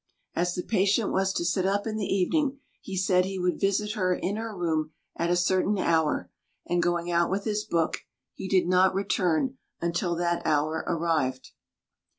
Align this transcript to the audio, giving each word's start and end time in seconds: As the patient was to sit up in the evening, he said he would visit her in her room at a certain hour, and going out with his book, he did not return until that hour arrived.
As 0.35 0.55
the 0.55 0.63
patient 0.63 1.11
was 1.11 1.31
to 1.33 1.45
sit 1.45 1.63
up 1.63 1.85
in 1.85 1.95
the 1.95 2.11
evening, 2.11 2.57
he 2.81 2.97
said 2.97 3.23
he 3.23 3.37
would 3.37 3.59
visit 3.59 3.91
her 3.91 4.15
in 4.15 4.35
her 4.35 4.57
room 4.57 4.93
at 5.15 5.29
a 5.29 5.35
certain 5.35 5.77
hour, 5.77 6.31
and 6.65 6.81
going 6.81 7.11
out 7.11 7.29
with 7.29 7.43
his 7.45 7.63
book, 7.65 7.99
he 8.33 8.47
did 8.47 8.67
not 8.67 8.95
return 8.95 9.59
until 9.79 10.15
that 10.15 10.41
hour 10.43 10.83
arrived. 10.87 11.51